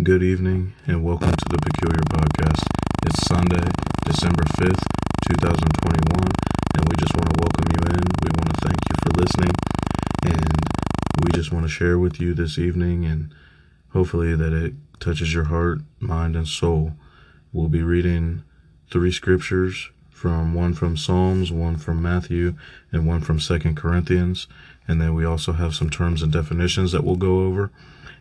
[0.00, 2.66] Good evening and welcome to the Peculiar Podcast.
[3.04, 3.68] It's Sunday,
[4.06, 4.82] December 5th,
[5.28, 6.32] 2021,
[6.74, 8.00] and we just want to welcome you in.
[8.24, 9.52] We want to thank you for listening,
[10.24, 10.56] and
[11.22, 13.34] we just want to share with you this evening and
[13.90, 16.94] hopefully that it touches your heart, mind, and soul.
[17.52, 18.44] We'll be reading
[18.90, 19.90] three scriptures
[20.22, 22.54] from one from Psalms, one from Matthew,
[22.92, 24.46] and one from Second Corinthians.
[24.86, 27.72] And then we also have some terms and definitions that we'll go over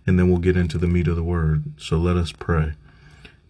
[0.08, 1.64] and then we'll get into the meat of the word.
[1.78, 2.74] So let us pray.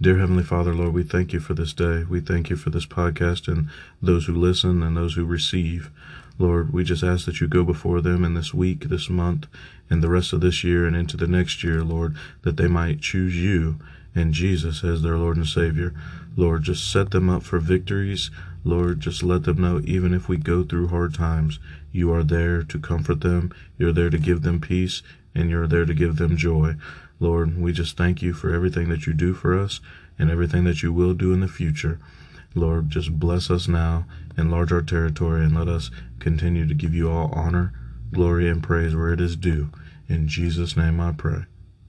[0.01, 2.03] Dear Heavenly Father, Lord, we thank you for this day.
[2.03, 3.69] We thank you for this podcast and
[4.01, 5.89] those who listen and those who receive.
[6.37, 9.47] Lord, we just ask that you go before them in this week, this month,
[9.89, 12.99] and the rest of this year and into the next year, Lord, that they might
[12.99, 13.79] choose you
[14.13, 15.93] and Jesus as their Lord and Savior.
[16.35, 18.31] Lord, just set them up for victories.
[18.63, 21.59] Lord, just let them know even if we go through hard times,
[21.91, 23.53] you are there to comfort them.
[23.77, 25.01] You're there to give them peace
[25.35, 26.75] and you're there to give them joy.
[27.19, 29.79] Lord, we just thank you for everything that you do for us
[30.17, 31.99] and everything that you will do in the future.
[32.53, 34.05] Lord, just bless us now,
[34.37, 37.73] enlarge our territory, and let us continue to give you all honor,
[38.11, 39.69] glory, and praise where it is due.
[40.09, 41.45] In Jesus' name I pray.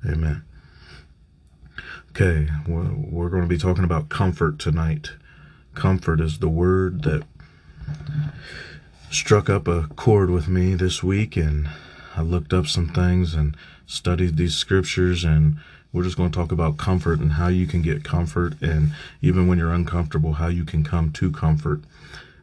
[0.06, 0.44] Amen.
[2.14, 5.12] Okay, we're going to be talking about comfort tonight.
[5.74, 7.22] Comfort is the word that
[9.10, 11.70] struck up a chord with me this week, and
[12.14, 15.56] I looked up some things and studied these scriptures, and
[15.90, 18.90] we're just going to talk about comfort and how you can get comfort, and
[19.22, 21.80] even when you're uncomfortable, how you can come to comfort.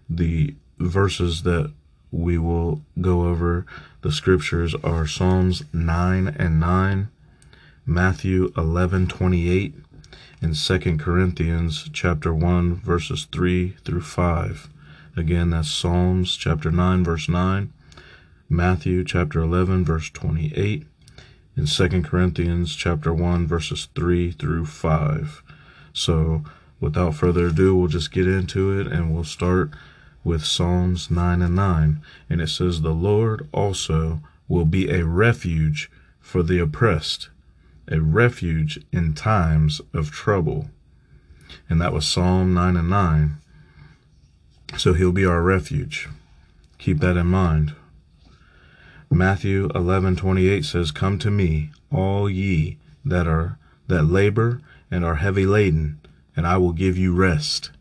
[0.10, 1.72] The verses that
[2.12, 3.68] we will go over,
[4.02, 7.10] the scriptures are Psalms 9 and 9,
[7.90, 9.74] Matthew 11 28,
[10.44, 14.70] and 2 Corinthians chapter 1, verses 3 through 5.
[15.18, 17.74] Again, that's Psalms chapter 9, verse 9,
[18.48, 20.86] Matthew chapter 11 verse 28
[21.56, 25.42] and 2 Corinthians chapter 1 verses 3 through 5.
[25.92, 26.44] So,
[26.80, 29.72] without further ado, we'll just get into it and we'll start
[30.24, 32.02] with Psalms 9 and 9.
[32.30, 37.30] And it says, The Lord also will be a refuge for the oppressed,
[37.90, 40.70] a refuge in times of trouble.
[41.70, 43.38] And that was Psalm 9 and 9.
[44.78, 46.08] So he'll be our refuge.
[46.78, 47.74] Keep that in mind.
[49.12, 53.58] Matthew 11:28 says, "Come to me, all ye that are
[53.88, 54.62] that labor
[54.92, 56.00] and are heavy laden,
[56.36, 57.72] and I will give you rest."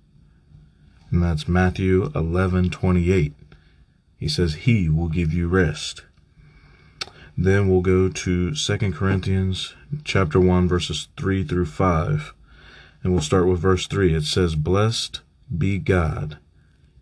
[1.11, 3.35] And that's Matthew 11:28.
[4.17, 6.03] He says he will give you rest.
[7.41, 12.34] Then we'll go to 2 Corinthians chapter 1 verses 3 through 5.
[13.04, 14.12] And we'll start with verse 3.
[14.12, 15.21] It says, "Blessed
[15.56, 16.38] be God,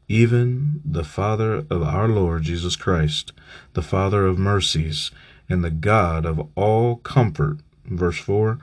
[0.08, 3.32] even the Father of our Lord Jesus Christ,
[3.72, 5.10] the Father of mercies,
[5.48, 7.60] and the God of all comfort.
[7.86, 8.58] Verse 4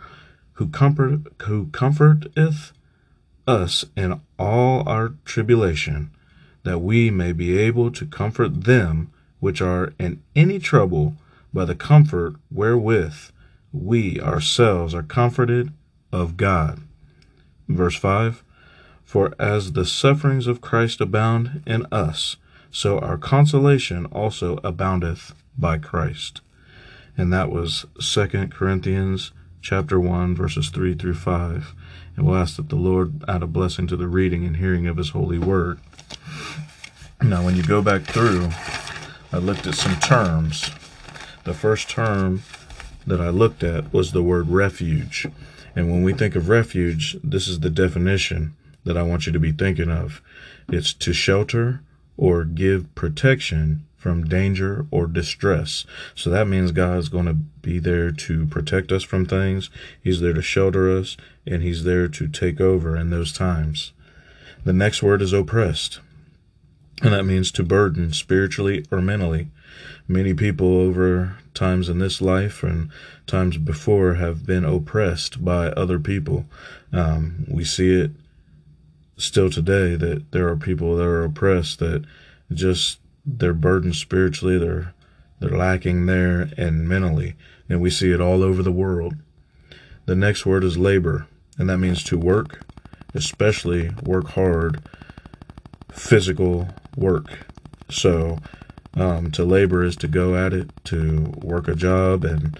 [0.53, 2.72] Who, comfort, who comforteth
[3.47, 6.12] us in all our tribulation,
[6.62, 11.17] that we may be able to comfort them which are in any trouble
[11.53, 13.31] by the comfort wherewith
[13.72, 15.72] we ourselves are comforted
[16.12, 16.81] of God.
[17.68, 18.44] Verse 5
[19.14, 22.38] for as the sufferings of Christ abound in us,
[22.72, 26.42] so our consolation also aboundeth by Christ.
[27.16, 29.31] And that was 2 Corinthians
[29.62, 31.75] chapter 1 verses 3 through 5.
[32.16, 34.97] And we'll ask that the Lord add a blessing to the reading and hearing of
[34.97, 35.80] his holy word.
[37.22, 38.50] Now when you go back through,
[39.31, 40.72] I looked at some terms.
[41.44, 42.44] The first term
[43.06, 45.28] that I looked at was the word refuge.
[45.76, 48.56] And when we think of refuge, this is the definition
[48.86, 50.22] that I want you to be thinking of.
[50.70, 51.81] It's to shelter
[52.16, 55.86] or give protection from danger or distress.
[56.14, 59.70] So that means God is going to be there to protect us from things.
[60.02, 61.16] He's there to shelter us
[61.46, 63.94] and he's there to take over in those times.
[64.66, 66.00] The next word is oppressed.
[67.02, 69.48] And that means to burden spiritually or mentally.
[70.07, 72.89] Many people over times in this life and
[73.28, 76.45] times before have been oppressed by other people.
[76.92, 78.12] Um, we see it
[79.18, 82.03] still today that there are people that are oppressed that
[82.51, 84.94] just they're burdened spiritually they're
[85.39, 87.36] they're lacking there and mentally.
[87.68, 89.15] And we see it all over the world.
[90.06, 91.27] The next word is labor
[91.57, 92.65] and that means to work
[93.13, 94.81] especially work hard
[95.92, 97.45] physical work.
[97.89, 98.39] So
[98.95, 102.60] um, to labor is to go at it to work a job and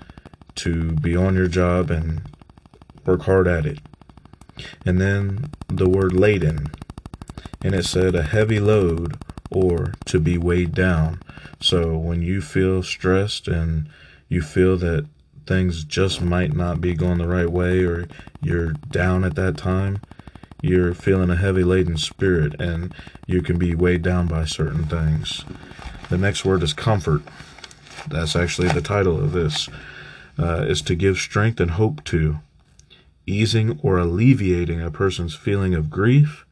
[0.56, 2.22] to be on your job and
[3.06, 3.80] work hard at it
[4.86, 6.72] and then the word laden.
[7.64, 9.18] And it said a heavy load
[9.50, 11.22] or to be weighed down.
[11.60, 13.90] So when you feel stressed and
[14.28, 15.06] you feel that
[15.46, 18.08] things just might not be going the right way or
[18.42, 20.02] you're down at that time,
[20.62, 22.94] you're feeling a heavy laden spirit and
[23.28, 25.46] you can be weighed down by certain things.
[26.14, 27.24] The next word is comfort.
[28.08, 29.68] That's actually the title of this.
[30.38, 32.38] Uh, is to give strength and hope to,
[33.26, 36.46] easing or alleviating a person's feeling of grief,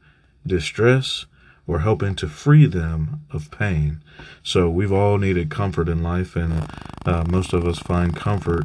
[0.44, 1.26] distress,
[1.64, 4.02] or helping to free them of pain.
[4.42, 6.68] So we've all needed comfort in life, and
[7.06, 8.64] uh, most of us find comfort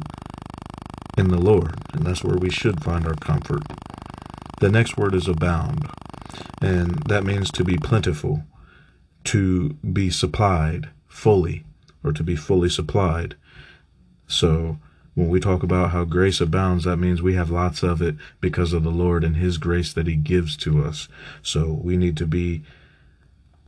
[1.16, 3.62] in the Lord, and that's where we should find our comfort.
[4.58, 5.88] The next word is abound,
[6.60, 8.42] and that means to be plentiful,
[9.24, 11.64] to be supplied fully,
[12.02, 13.34] or to be fully supplied.
[14.26, 14.78] So
[15.14, 18.72] when we talk about how grace abounds, that means we have lots of it because
[18.72, 21.08] of the Lord and His grace that He gives to us.
[21.42, 22.62] So we need to be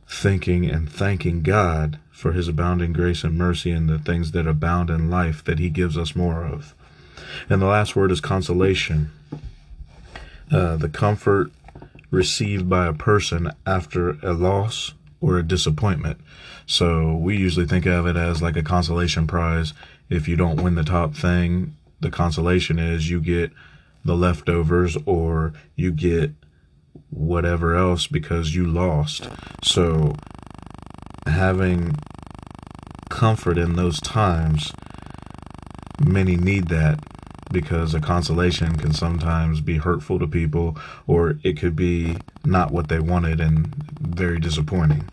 [0.07, 4.89] thinking and thanking God for His abounding grace and mercy and the things that abound
[4.89, 6.73] in life that He gives us more of.
[7.49, 9.11] And the last word is consolation.
[10.51, 11.51] Uh, the comfort
[12.11, 16.19] received by a person after a loss or a disappointment.
[16.65, 19.73] So we usually think of it as like a consolation prize.
[20.09, 23.51] If you don't win the top thing, the consolation is you get
[24.03, 26.31] the leftovers or you get
[27.11, 29.29] whatever else because you lost.
[29.63, 30.15] So
[31.27, 31.95] having
[33.09, 34.73] comfort in those times,
[36.03, 36.99] many need that
[37.51, 40.77] because a consolation can sometimes be hurtful to people
[41.07, 45.09] or it could be not what they wanted and very disappointing.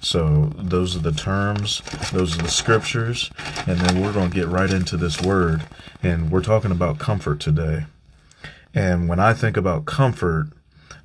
[0.00, 1.82] So those are the terms,
[2.12, 3.30] those are the scriptures,
[3.66, 5.64] and then we're going to get right into this word.
[6.02, 7.86] And we're talking about comfort today.
[8.74, 10.50] And when I think about comfort,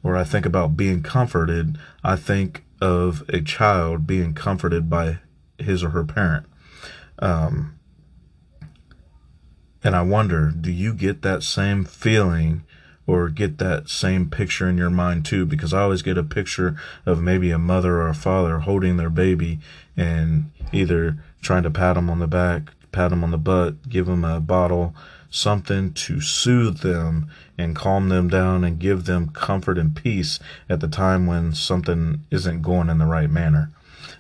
[0.03, 5.19] or I think about being comforted, I think of a child being comforted by
[5.57, 6.45] his or her parent.
[7.19, 7.78] Um,
[9.83, 12.63] and I wonder, do you get that same feeling
[13.07, 16.75] or get that same picture in your mind too, because I always get a picture
[17.05, 19.59] of maybe a mother or a father holding their baby
[19.97, 24.05] and either trying to pat them on the back, pat them on the butt, give
[24.05, 24.93] them a bottle,
[25.31, 30.39] something to soothe them and calm them down and give them comfort and peace
[30.69, 33.71] at the time when something isn't going in the right manner.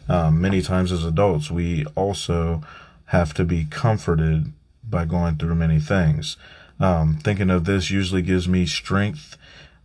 [0.07, 2.63] Um, many times as adults, we also
[3.05, 4.51] have to be comforted
[4.89, 6.37] by going through many things.
[6.79, 9.37] Um, thinking of this usually gives me strength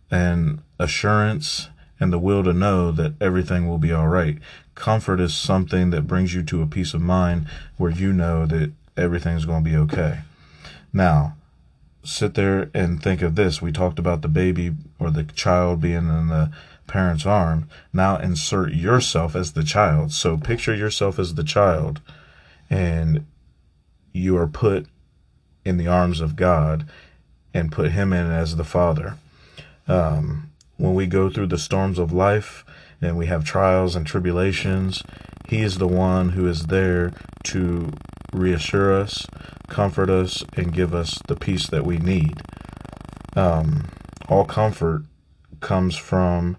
[0.09, 1.69] and assurance
[1.99, 4.37] and the will to know that everything will be all right.
[4.75, 7.47] Comfort is something that brings you to a peace of mind
[7.77, 10.19] where you know that everything's going to be okay.
[10.91, 11.35] Now,
[12.03, 13.61] sit there and think of this.
[13.61, 16.51] We talked about the baby or the child being in the
[16.87, 17.67] parent's arm.
[17.91, 20.11] Now insert yourself as the child.
[20.11, 22.01] So picture yourself as the child
[22.69, 23.25] and
[24.13, 24.87] you are put
[25.65, 26.87] in the arms of God
[27.53, 29.17] and put him in as the Father.
[29.87, 32.63] Um, when we go through the storms of life
[33.01, 35.03] and we have trials and tribulations,
[35.47, 37.11] he is the one who is there
[37.45, 37.91] to
[38.33, 39.25] reassure us,
[39.69, 42.41] comfort us, and give us the peace that we need.
[43.35, 43.89] Um,
[44.27, 45.03] all comfort
[45.61, 46.57] comes from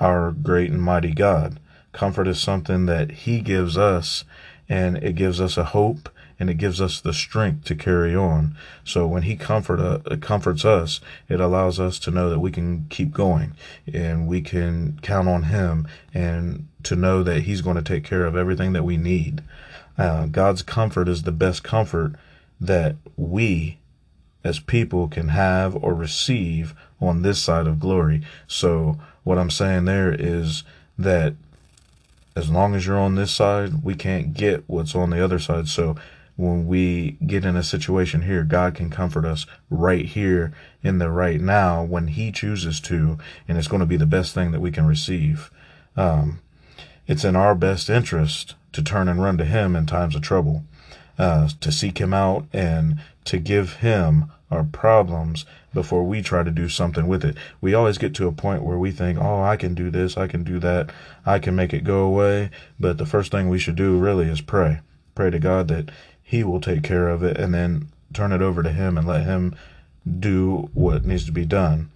[0.00, 1.60] our great and mighty God.
[1.92, 4.24] Comfort is something that He gives us,
[4.68, 6.08] and it gives us a hope
[6.38, 8.56] and it gives us the strength to carry on.
[8.84, 12.86] So when He comfort uh, comforts us, it allows us to know that we can
[12.90, 13.54] keep going
[13.92, 18.24] and we can count on Him and to know that He's going to take care
[18.24, 19.42] of everything that we need.
[19.96, 22.14] Uh, God's comfort is the best comfort
[22.60, 23.78] that we
[24.42, 28.22] as people can have or receive on this side of glory.
[28.46, 30.64] So what I'm saying there is
[30.98, 31.34] that
[32.36, 35.68] as long as you're on this side, we can't get what's on the other side.
[35.68, 35.96] So
[36.36, 41.10] when we get in a situation here, God can comfort us right here in the
[41.10, 44.60] right now when He chooses to, and it's going to be the best thing that
[44.60, 45.50] we can receive.
[45.96, 46.40] Um,
[47.06, 50.64] it's in our best interest to turn and run to Him in times of trouble,
[51.18, 56.50] uh, to seek Him out and to give Him our problems before we try to
[56.50, 57.36] do something with it.
[57.60, 60.26] We always get to a point where we think, oh, I can do this, I
[60.26, 60.90] can do that,
[61.26, 62.50] I can make it go away.
[62.78, 64.80] But the first thing we should do really is pray.
[65.14, 65.90] Pray to God that
[66.24, 69.24] he will take care of it and then turn it over to him and let
[69.24, 69.54] him
[70.18, 71.90] do what needs to be done.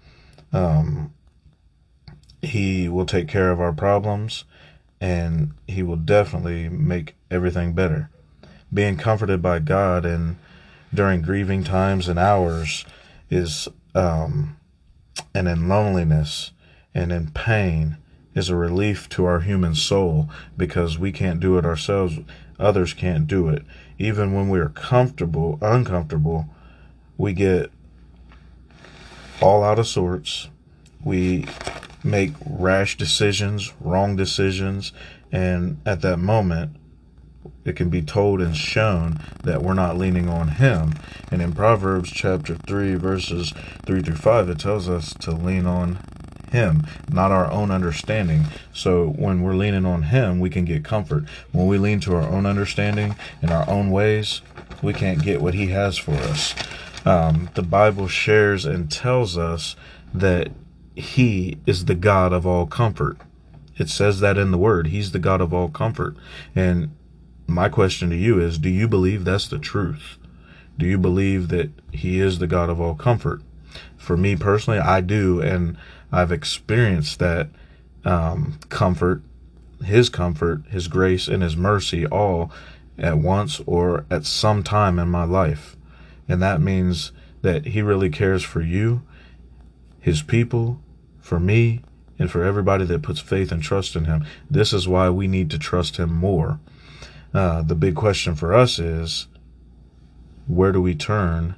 [0.52, 1.12] Um,
[2.40, 4.44] he will take care of our problems
[5.00, 8.10] and he will definitely make everything better.
[8.72, 10.36] Being comforted by God and
[10.92, 12.84] during grieving times and hours
[13.30, 14.56] is, um,
[15.34, 16.52] and in loneliness
[16.94, 17.96] and in pain
[18.34, 22.18] is a relief to our human soul because we can't do it ourselves.
[22.58, 23.64] Others can't do it
[23.98, 26.48] even when we are comfortable, uncomfortable,
[27.16, 27.70] we get
[29.42, 30.48] all out of sorts.
[31.04, 31.46] We
[32.04, 34.92] make rash decisions, wrong decisions,
[35.32, 36.76] and at that moment,
[37.64, 40.94] it can be told and shown that we're not leaning on Him.
[41.30, 43.52] And in Proverbs chapter 3, verses
[43.84, 45.98] 3 through 5, it tells us to lean on
[46.50, 48.46] Him, not our own understanding.
[48.72, 51.24] So when we're leaning on Him, we can get comfort.
[51.52, 54.42] When we lean to our own understanding and our own ways,
[54.82, 56.54] we can't get what He has for us.
[57.04, 59.76] Um, the Bible shares and tells us
[60.12, 60.50] that
[60.94, 63.18] He is the God of all comfort.
[63.76, 64.88] It says that in the Word.
[64.88, 66.16] He's the God of all comfort.
[66.54, 66.94] And
[67.46, 70.18] my question to you is do you believe that's the truth?
[70.76, 73.42] Do you believe that He is the God of all comfort?
[73.96, 75.76] For me personally, I do, and
[76.10, 77.48] I've experienced that
[78.04, 79.22] um, comfort,
[79.84, 82.50] His comfort, His grace, and His mercy all
[82.98, 85.76] at once or at some time in my life.
[86.28, 87.12] And that means
[87.42, 89.02] that He really cares for you,
[90.00, 90.80] His people,
[91.20, 91.82] for me,
[92.18, 94.24] and for everybody that puts faith and trust in Him.
[94.50, 96.58] This is why we need to trust Him more.
[97.32, 99.26] Uh, the big question for us is
[100.46, 101.54] where do we turn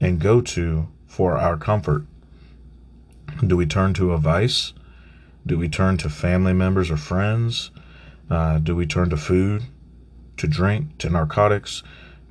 [0.00, 2.06] and go to for our comfort?
[3.46, 4.72] Do we turn to a vice?
[5.46, 7.70] Do we turn to family members or friends?
[8.30, 9.64] Uh, do we turn to food,
[10.36, 11.82] to drink, to narcotics,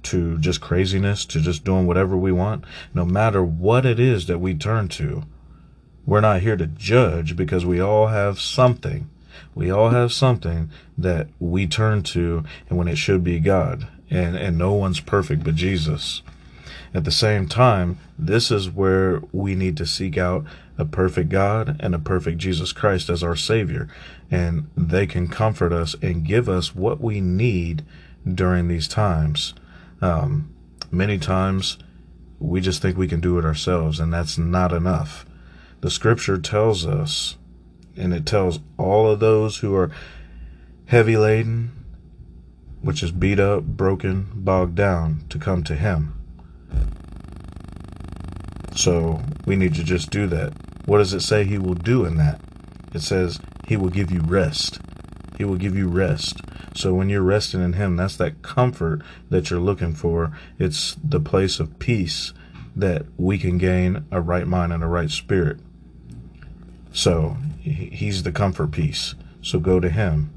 [0.03, 2.65] to just craziness, to just doing whatever we want?
[2.93, 5.23] No matter what it is that we turn to,
[6.05, 9.09] we're not here to judge because we all have something
[9.53, 13.87] we all have something that we turn to and when it should be God.
[14.09, 16.21] And, and no one's perfect but Jesus.
[16.93, 20.45] At the same time, this is where we need to seek out
[20.77, 23.87] a perfect God and a perfect Jesus Christ as our Savior.
[24.29, 27.85] And they can comfort us and give us what we need
[28.27, 29.53] during these times.
[30.01, 30.53] Um,
[30.91, 31.77] many times,
[32.39, 35.25] we just think we can do it ourselves, and that's not enough.
[35.81, 37.37] The scripture tells us
[37.95, 39.91] and it tells all of those who are
[40.85, 41.71] heavy laden,
[42.81, 46.20] which is beat up, broken, bogged down, to come to Him.
[48.75, 50.53] So we need to just do that.
[50.85, 52.41] What does it say He will do in that?
[52.93, 54.79] It says He will give you rest.
[55.37, 56.41] He will give you rest.
[56.73, 60.31] So when you're resting in Him, that's that comfort that you're looking for.
[60.57, 62.33] It's the place of peace
[62.75, 65.59] that we can gain a right mind and a right spirit.
[66.93, 69.15] So He's the comfort piece.
[69.41, 70.31] So go to Him.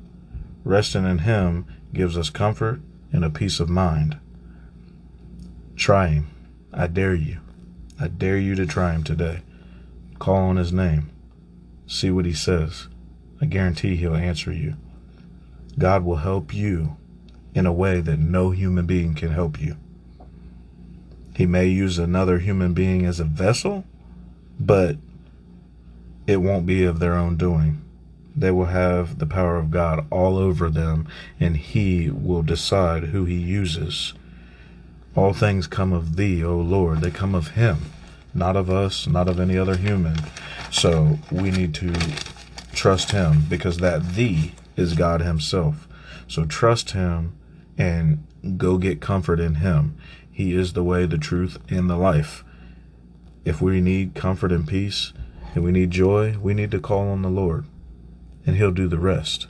[0.64, 2.81] Resting in Him gives us comfort
[3.12, 4.19] and a peace of mind.
[5.76, 6.31] Try Him.
[6.73, 7.41] I dare you.
[7.99, 9.43] I dare you to try Him today.
[10.19, 11.11] Call on His name.
[11.87, 12.89] See what He says.
[13.41, 14.77] I guarantee He'll answer you.
[15.79, 16.97] God will help you
[17.55, 19.77] in a way that no human being can help you.
[21.37, 23.85] He may use another human being as a vessel,
[24.59, 24.97] but
[26.27, 27.81] it won't be of their own doing.
[28.37, 31.07] They will have the power of God all over them,
[31.39, 34.15] and He will decide who He uses.
[35.16, 37.00] All things come of Thee, O Lord.
[37.00, 37.92] They come of Him,
[38.35, 40.16] not of us, not of any other human.
[40.71, 41.94] So we need to
[42.73, 45.87] trust Him because that Thee is God Himself.
[46.26, 47.37] So trust Him
[47.78, 49.97] and go get comfort in Him.
[50.30, 52.44] He is the way, the truth, and the life.
[53.44, 55.12] If we need comfort and peace,
[55.54, 57.66] and we need joy, we need to call on the Lord,
[58.44, 59.47] and He'll do the rest.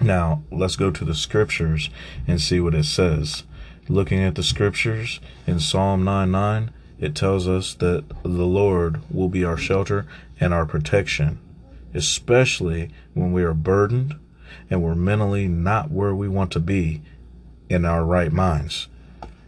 [0.00, 1.90] Now, let's go to the scriptures
[2.26, 3.44] and see what it says.
[3.90, 5.18] Looking at the scriptures
[5.48, 6.70] in Psalm 9 9,
[7.00, 10.06] it tells us that the Lord will be our shelter
[10.38, 11.40] and our protection,
[11.92, 14.14] especially when we are burdened
[14.70, 17.02] and we're mentally not where we want to be
[17.68, 18.86] in our right minds.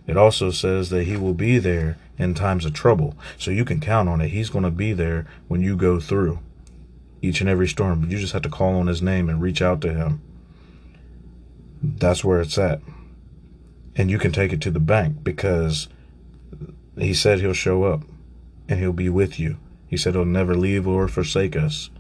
[0.08, 3.16] It also says that He will be there in times of trouble.
[3.38, 4.30] So you can count on it.
[4.30, 6.40] He's going to be there when you go through
[7.20, 8.10] each and every storm.
[8.10, 10.20] You just have to call on his name and reach out to him.
[11.80, 12.80] That's where it's at.
[13.96, 15.88] And you can take it to the bank because
[16.96, 18.02] he said he'll show up
[18.68, 19.58] and he'll be with you.
[19.86, 21.90] He said he'll never leave or forsake us.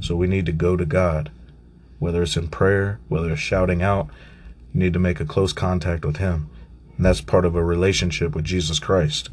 [0.00, 1.30] So we need to go to God.
[1.98, 4.08] Whether it's in prayer, whether it's shouting out,
[4.72, 6.50] you need to make a close contact with him.
[6.96, 9.30] And that's part of a relationship with Jesus Christ.